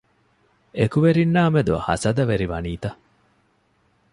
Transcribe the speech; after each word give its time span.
އެކުވެރިންނާ 0.77 1.41
މެދު 1.53 1.73
ހަސަދަވެރި 1.87 2.45
ވަނީތަ؟ 2.51 2.89